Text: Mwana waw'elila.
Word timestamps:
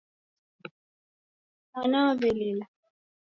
Mwana 1.73 1.97
waw'elila. 2.05 2.65